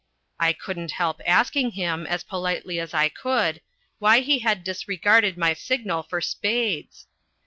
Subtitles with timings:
[0.39, 3.61] I couldn't help asking him, as politely as I could,
[3.99, 7.05] why he had disregarded my signal for spades.